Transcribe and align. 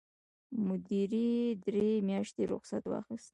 مدیرې 0.67 1.29
درې 1.65 1.89
میاشتې 2.09 2.43
رخصت 2.53 2.83
واخیست. 2.87 3.29